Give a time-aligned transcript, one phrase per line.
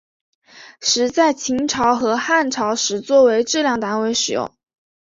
[0.81, 4.51] 石在秦朝和汉朝时作为质量单位使用。